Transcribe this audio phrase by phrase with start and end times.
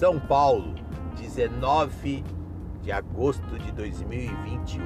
[0.00, 0.76] São Paulo,
[1.18, 2.24] 19
[2.80, 4.82] de agosto de 2021.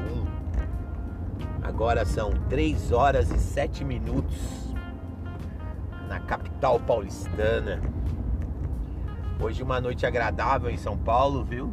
[1.62, 4.74] Agora são 3 horas e 7 minutos
[6.08, 7.80] na capital paulistana.
[9.40, 11.72] Hoje uma noite agradável em São Paulo, viu?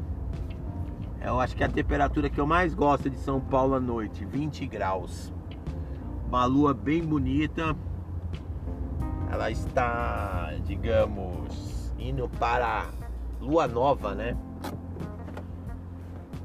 [1.19, 4.23] Eu acho que é a temperatura que eu mais gosto de São Paulo à noite,
[4.23, 5.33] 20 graus.
[6.27, 7.75] Uma lua bem bonita.
[9.31, 13.00] Ela está, digamos, indo para
[13.41, 14.37] lua nova, né?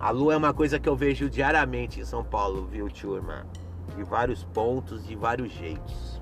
[0.00, 3.46] A lua é uma coisa que eu vejo diariamente em São Paulo, viu, turma?
[3.94, 6.20] De vários pontos, de vários jeitos.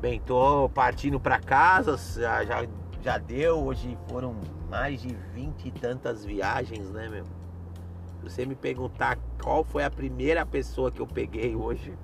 [0.00, 2.66] Bem, tô partindo para casa, já, já,
[3.02, 3.58] já deu.
[3.58, 4.36] Hoje foram
[4.68, 7.24] mais de vinte e tantas viagens, né, meu?
[7.24, 11.94] Se você me perguntar qual foi a primeira pessoa que eu peguei hoje,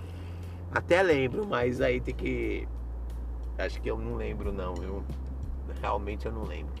[0.72, 2.68] até lembro, mas aí tem que.
[3.58, 5.04] Acho que eu não lembro, não, viu?
[5.80, 6.74] Realmente eu não lembro.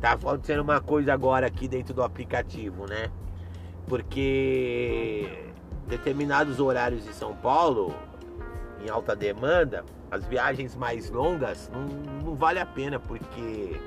[0.00, 3.10] Tá acontecendo uma coisa agora aqui dentro do aplicativo, né?
[3.86, 5.52] Porque
[5.86, 7.94] determinados horários de São Paulo,
[8.84, 11.82] em alta demanda, as viagens mais longas não,
[12.24, 13.80] não vale a pena, porque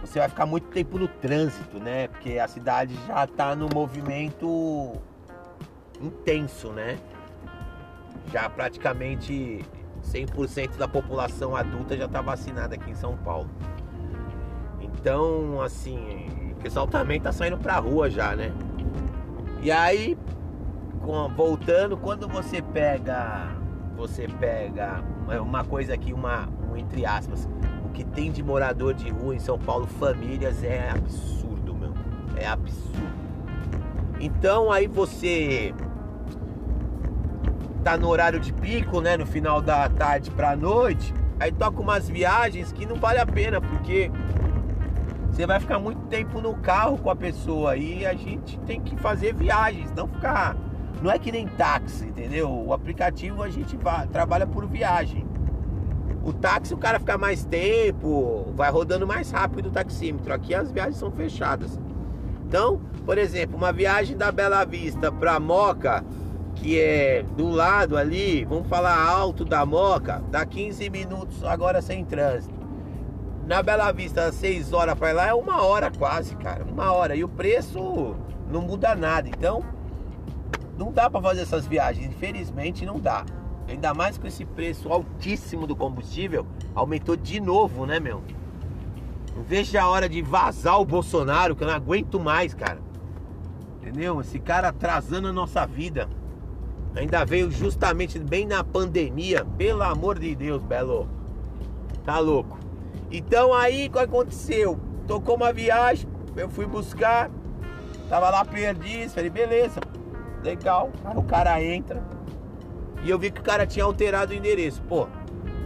[0.00, 2.08] você vai ficar muito tempo no trânsito, né?
[2.08, 4.94] Porque a cidade já está no movimento
[6.00, 6.98] intenso, né?
[8.32, 9.64] Já praticamente
[10.02, 13.48] 100% da população adulta já está vacinada aqui em São Paulo.
[14.80, 18.52] Então, assim, o pessoal também tá saindo pra rua já, né?
[19.62, 20.18] E aí,
[21.36, 23.48] voltando, quando você pega,
[23.96, 25.02] você pega
[25.40, 27.48] uma coisa aqui, uma, um, entre aspas,
[27.84, 31.92] o que tem de morador de rua em São Paulo, famílias, é absurdo, meu.
[32.36, 32.92] É absurdo.
[34.20, 35.74] Então aí você
[37.82, 39.16] tá no horário de pico, né?
[39.16, 43.60] No final da tarde pra noite, aí toca umas viagens que não vale a pena,
[43.60, 44.10] porque
[45.30, 48.96] você vai ficar muito tempo no carro com a pessoa e a gente tem que
[48.96, 50.56] fazer viagens, não ficar.
[51.02, 52.48] Não é que nem táxi, entendeu?
[52.48, 55.26] O aplicativo a gente vai, trabalha por viagem.
[56.22, 60.32] O táxi o cara fica mais tempo, vai rodando mais rápido o taxímetro.
[60.32, 61.80] Aqui as viagens são fechadas.
[62.46, 66.04] Então, por exemplo, uma viagem da Bela Vista para Moca,
[66.54, 72.04] que é do lado ali, vamos falar alto da Moca, dá 15 minutos agora sem
[72.04, 72.62] trânsito.
[73.46, 76.64] Na Bela Vista, 6 horas para lá é uma hora quase, cara.
[76.64, 77.16] Uma hora.
[77.16, 78.14] E o preço
[78.48, 79.28] não muda nada.
[79.28, 79.64] Então,
[80.78, 82.06] não dá para fazer essas viagens.
[82.06, 83.24] Infelizmente, não dá.
[83.68, 88.22] Ainda mais com esse preço altíssimo do combustível, aumentou de novo, né, meu?
[89.34, 92.78] Não a hora de vazar o Bolsonaro, que eu não aguento mais, cara.
[93.80, 94.20] Entendeu?
[94.20, 96.08] Esse cara atrasando a nossa vida.
[96.94, 99.44] Ainda veio justamente bem na pandemia.
[99.56, 101.08] Pelo amor de Deus, Belo.
[102.04, 102.58] Tá louco.
[103.10, 104.78] Então aí o que aconteceu?
[105.06, 107.30] Tocou uma viagem, eu fui buscar,
[108.08, 109.80] tava lá perdido, falei, beleza,
[110.42, 110.90] legal.
[111.04, 112.02] Aí o cara entra
[113.02, 114.80] e eu vi que o cara tinha alterado o endereço.
[114.82, 115.08] Pô,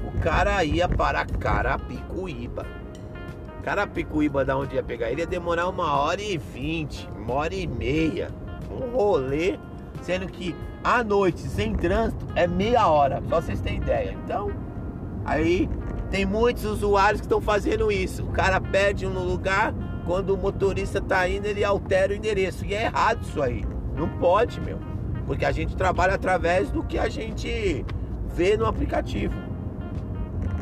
[0.04, 2.66] o cara ia para Carapicuíba.
[3.62, 7.66] Carapicuíba, da onde ia pegar ele, ia demorar uma hora e vinte, uma hora e
[7.66, 8.30] meia.
[8.70, 9.58] Um rolê,
[10.06, 14.16] sendo que à noite, sem trânsito, é meia hora, só vocês terem ideia.
[14.24, 14.52] Então,
[15.24, 15.68] aí
[16.12, 18.22] tem muitos usuários que estão fazendo isso.
[18.22, 19.74] O cara pede um lugar,
[20.06, 22.64] quando o motorista está indo, ele altera o endereço.
[22.64, 23.64] E é errado isso aí.
[23.96, 24.78] Não pode, meu.
[25.26, 27.84] Porque a gente trabalha através do que a gente
[28.32, 29.34] vê no aplicativo.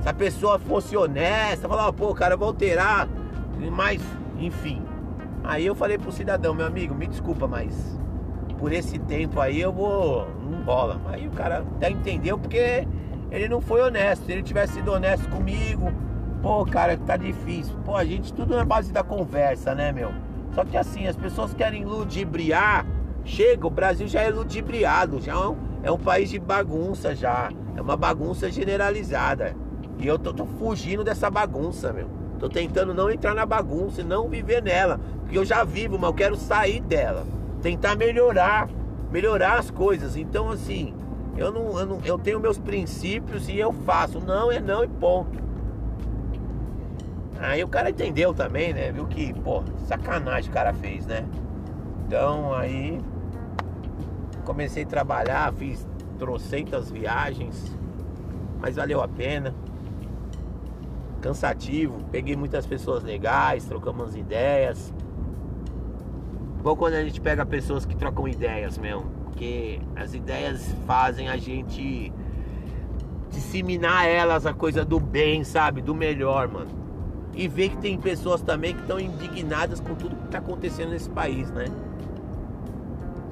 [0.03, 3.07] Se a pessoa fosse honesta, falar, pô, cara, eu vou alterar,
[3.71, 4.01] mas,
[4.39, 4.83] enfim.
[5.43, 8.03] Aí eu falei pro cidadão, meu amigo, me desculpa, mas
[8.65, 10.27] por esse tempo aí eu vou.
[10.43, 10.99] Não rola.
[11.09, 12.89] Aí o cara até entendeu porque
[13.31, 14.25] ele não foi honesto.
[14.25, 15.93] Se ele tivesse sido honesto comigo,
[16.41, 17.77] pô, cara, tá difícil.
[17.85, 20.13] Pô, a gente tudo na base da conversa, né, meu?
[20.55, 22.87] Só que assim, as pessoas querem ludibriar.
[23.23, 27.51] Chega, o Brasil já é ludibriado, já é um, é um país de bagunça já.
[27.77, 29.55] É uma bagunça generalizada.
[29.99, 32.09] E eu tô, tô fugindo dessa bagunça, meu.
[32.39, 34.99] Tô tentando não entrar na bagunça e não viver nela.
[35.21, 37.27] Porque eu já vivo, mas eu quero sair dela.
[37.65, 38.69] Tentar melhorar.
[39.11, 40.17] Melhorar as coisas.
[40.17, 40.95] Então, assim,
[41.35, 44.21] eu não, eu não, eu tenho meus princípios e eu faço.
[44.21, 45.43] Não é não e ponto.
[47.41, 48.93] Aí o cara entendeu também, né?
[48.93, 51.27] Viu que, pô, sacanagem o cara fez, né?
[52.07, 53.01] Então aí
[54.45, 55.89] comecei a trabalhar, fiz
[56.19, 57.75] trocentas viagens,
[58.61, 59.55] mas valeu a pena.
[61.23, 64.93] Cansativo, peguei muitas pessoas legais, trocamos ideias.
[66.65, 71.37] Bom quando a gente pega pessoas que trocam ideias mesmo porque as ideias fazem a
[71.37, 72.13] gente
[73.31, 75.83] disseminar elas a coisa do bem, sabe?
[75.83, 76.71] Do melhor, mano.
[77.35, 81.11] E ver que tem pessoas também que estão indignadas com tudo que tá acontecendo nesse
[81.11, 81.65] país, né?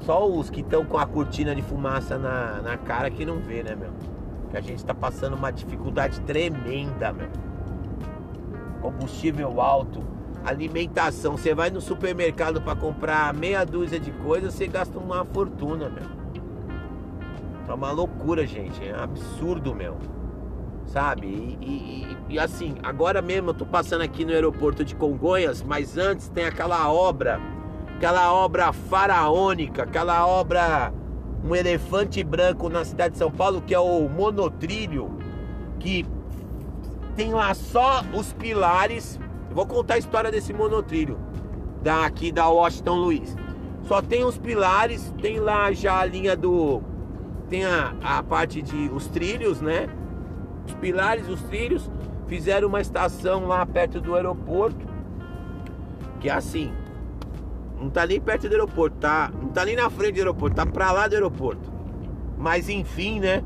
[0.00, 3.62] Só os que estão com a cortina de fumaça na, na cara que não vê,
[3.62, 3.92] né, meu?
[4.50, 7.28] Que a gente tá passando uma dificuldade tremenda, meu.
[8.80, 10.02] Combustível alto,
[10.44, 11.36] alimentação.
[11.36, 16.22] Você vai no supermercado para comprar meia dúzia de coisas, você gasta uma fortuna, meu.
[17.68, 18.86] É uma loucura, gente.
[18.86, 19.96] É um absurdo, meu.
[20.86, 21.26] Sabe?
[21.26, 25.96] E, e, e, assim, agora mesmo eu tô passando aqui no aeroporto de Congonhas, mas
[25.96, 27.40] antes tem aquela obra,
[27.96, 30.92] aquela obra faraônica, aquela obra
[31.44, 35.10] um elefante branco na cidade de São Paulo, que é o monotrilho,
[35.78, 36.06] que
[37.16, 39.18] tem lá só os pilares.
[39.52, 41.18] Eu vou contar a história desse monotrilho
[41.82, 43.36] daqui da Washington Luiz.
[43.82, 46.80] Só tem os pilares, tem lá já a linha do
[47.50, 49.90] tem a, a parte de os trilhos, né?
[50.66, 51.90] Os pilares, os trilhos.
[52.26, 54.86] Fizeram uma estação lá perto do aeroporto.
[56.18, 56.72] Que é assim.
[57.78, 59.30] Não tá nem perto do aeroporto, tá?
[59.38, 61.70] Não tá nem na frente do aeroporto, tá pra lá do aeroporto.
[62.38, 63.44] Mas enfim, né?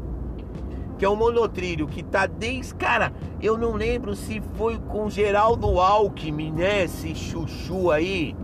[0.98, 2.74] Que é um monotrilho que tá desde.
[2.74, 6.84] Cara, eu não lembro se foi com Geraldo Alckmin, né?
[6.84, 8.34] Esse chuchu aí,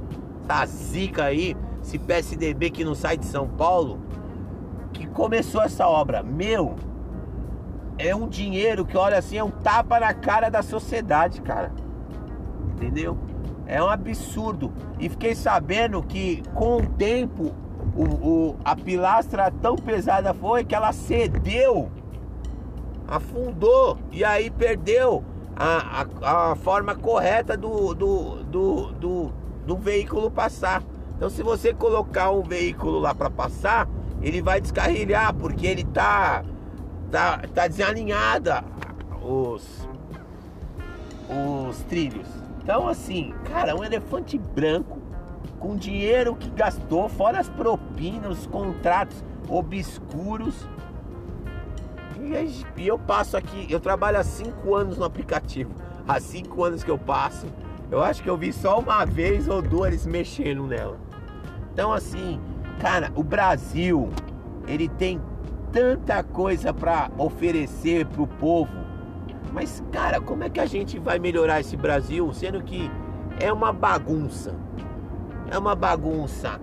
[0.44, 4.00] essa zica aí, esse PSDB que não sai de São Paulo
[4.92, 6.22] que começou essa obra.
[6.22, 6.76] Meu,
[7.98, 11.72] é um dinheiro que, olha assim, é um tapa na cara da sociedade, cara.
[12.74, 13.16] Entendeu?
[13.66, 14.72] É um absurdo.
[14.98, 17.54] E fiquei sabendo que com o tempo
[17.96, 21.90] o, o, a pilastra tão pesada foi que ela cedeu,
[23.12, 25.22] afundou e aí perdeu
[25.54, 29.32] a, a, a forma correta do, do, do, do,
[29.66, 30.82] do veículo passar.
[31.14, 33.86] Então, se você colocar um veículo lá para passar,
[34.22, 36.42] ele vai descarrilhar porque ele tá
[37.10, 38.64] tá, tá desalinhada
[39.22, 39.86] os
[41.28, 42.26] os trilhos.
[42.62, 44.98] Então assim, cara, um elefante branco
[45.58, 50.66] com dinheiro que gastou, fora as propinas, os contratos obscuros.
[52.76, 55.74] E eu passo aqui, eu trabalho há cinco anos no aplicativo.
[56.06, 57.46] Há cinco anos que eu passo.
[57.90, 60.98] Eu acho que eu vi só uma vez ou duas mexendo nela.
[61.72, 62.40] Então assim,
[62.82, 64.10] Cara, o Brasil,
[64.66, 65.20] ele tem
[65.70, 68.72] tanta coisa para oferecer pro povo.
[69.52, 72.90] Mas, cara, como é que a gente vai melhorar esse Brasil, sendo que
[73.38, 74.56] é uma bagunça?
[75.48, 76.60] É uma bagunça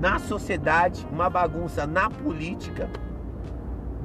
[0.00, 2.90] na sociedade, uma bagunça na política.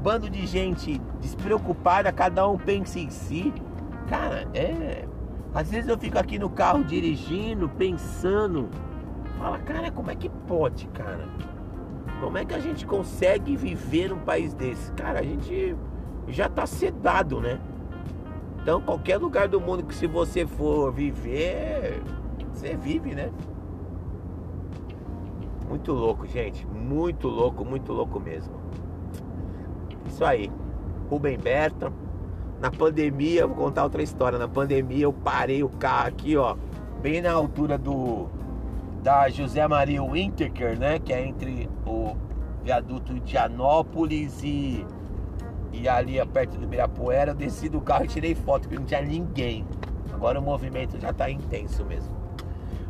[0.01, 3.53] Bando de gente despreocupada, cada um pensa em si.
[4.07, 5.07] Cara, é.
[5.53, 8.69] Às vezes eu fico aqui no carro dirigindo, pensando
[9.37, 11.27] Fala, cara, como é que pode, cara?
[12.19, 14.91] Como é que a gente consegue viver num país desse?
[14.93, 15.75] Cara, a gente
[16.27, 17.59] já tá sedado, né?
[18.61, 22.01] Então, qualquer lugar do mundo que se você for viver,
[22.51, 23.31] você vive, né?
[25.69, 26.65] Muito louco, gente.
[26.65, 28.55] Muito louco, muito louco mesmo.
[30.07, 30.51] Isso aí.
[31.09, 31.91] Rubem Berta.
[32.59, 34.39] Na pandemia, vou contar outra história.
[34.39, 36.55] Na pandemia eu parei o carro aqui, ó.
[37.01, 38.27] Bem na altura do
[39.03, 40.99] da José Maria Winterker, né?
[40.99, 42.15] Que é entre o
[42.63, 44.85] viaduto Indianópolis e,
[45.71, 47.31] e ali perto do Ibirapuera.
[47.31, 49.65] Eu desci do carro e tirei foto, porque não tinha ninguém.
[50.11, 52.13] Agora o movimento já tá intenso mesmo.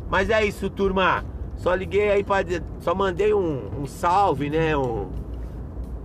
[0.08, 1.24] Mas é isso, turma.
[1.56, 2.46] Só liguei aí para
[2.80, 4.74] Só mandei um, um salve, né?
[4.76, 5.08] Um,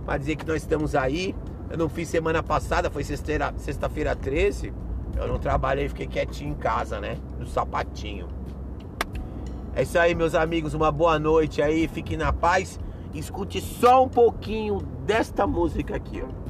[0.04, 1.34] para dizer que nós estamos aí.
[1.70, 4.72] Eu não fiz semana passada, foi sexta-feira sexta 13.
[5.16, 7.16] Eu não trabalhei, fiquei quietinho em casa, né?
[7.38, 8.28] No sapatinho.
[9.74, 10.74] É isso aí, meus amigos.
[10.74, 11.88] Uma boa noite aí.
[11.88, 12.78] Fiquem na paz.
[13.12, 16.43] Escute só um pouquinho desta música aqui, ó.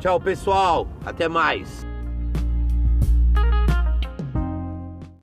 [0.00, 0.86] Tchau, pessoal.
[1.04, 1.85] Até mais.